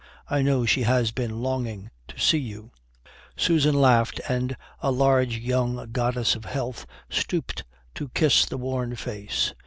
I 0.27 0.41
know 0.41 0.65
she 0.65 0.81
has 0.81 1.11
been 1.11 1.43
longing 1.43 1.91
to 2.07 2.17
see 2.19 2.39
you." 2.39 2.71
Susan 3.37 3.79
laughed 3.79 4.19
and, 4.27 4.57
a 4.81 4.89
large 4.89 5.37
young 5.37 5.91
goddess 5.91 6.33
of 6.33 6.45
health, 6.45 6.87
stooped 7.07 7.63
to 7.93 8.09
kiss 8.09 8.47
the 8.47 8.57
worn 8.57 8.95
face. 8.95 9.53